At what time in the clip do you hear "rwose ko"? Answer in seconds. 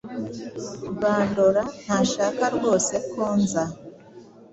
2.55-3.23